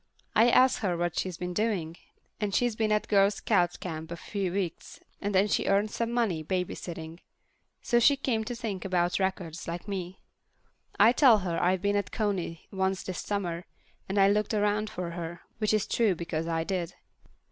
I 0.35 0.49
ask 0.49 0.79
her 0.79 0.97
what 0.97 1.19
she's 1.19 1.37
been 1.37 1.53
doing, 1.53 1.95
and 2.39 2.55
she's 2.55 2.75
been 2.75 2.91
at 2.91 3.07
Girl 3.07 3.29
Scout 3.29 3.79
camp 3.79 4.09
a 4.09 4.17
few 4.17 4.51
weeks, 4.51 4.99
and 5.21 5.35
then 5.35 5.47
she 5.47 5.67
earned 5.67 5.91
some 5.91 6.11
money 6.11 6.41
baby 6.41 6.73
sitting. 6.73 7.19
So 7.83 7.99
she 7.99 8.17
came 8.17 8.43
to 8.45 8.55
think 8.55 8.83
about 8.83 9.19
records, 9.19 9.67
like 9.67 9.87
me. 9.87 10.17
I 10.99 11.11
tell 11.11 11.37
her 11.45 11.61
I've 11.61 11.83
been 11.83 11.95
at 11.95 12.11
Coney 12.11 12.65
once 12.71 13.03
this 13.03 13.19
summer, 13.19 13.65
and 14.09 14.17
I 14.17 14.27
looked 14.27 14.55
around 14.55 14.89
for 14.89 15.11
her, 15.11 15.41
which 15.59 15.71
is 15.71 15.85
true, 15.85 16.15
because 16.15 16.47
I 16.47 16.63
did. 16.63 16.95